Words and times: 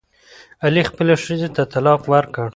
علي 0.65 0.81
خپلې 0.89 1.15
ښځې 1.23 1.49
ته 1.55 1.61
طلاق 1.73 2.01
ورکړ. 2.13 2.47